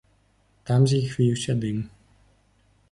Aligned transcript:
Там 0.69 0.87
з 0.93 1.03
іх 1.03 1.11
віўся 1.21 1.53
дым. 1.67 1.77